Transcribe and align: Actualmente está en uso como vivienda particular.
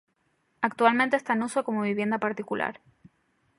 Actualmente 0.61 1.15
está 1.15 1.33
en 1.33 1.43
uso 1.43 1.63
como 1.63 1.83
vivienda 1.83 2.17
particular. 2.17 2.81